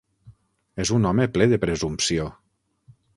[0.85, 2.25] És un home ple de presumpció.